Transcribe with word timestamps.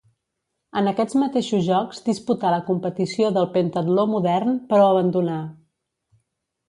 En 0.79 0.87
aquests 0.91 1.17
mateixos 1.23 1.61
Jocs 1.67 1.99
disputà 2.07 2.53
la 2.55 2.63
competició 2.69 3.29
del 3.37 3.47
pentatló 3.59 4.07
modern, 4.15 4.57
però 4.73 4.89
abandonà. 4.95 5.41